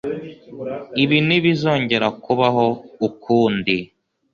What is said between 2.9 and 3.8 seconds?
ukundi